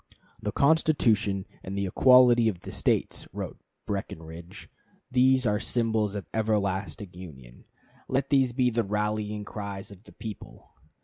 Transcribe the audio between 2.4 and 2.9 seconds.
of the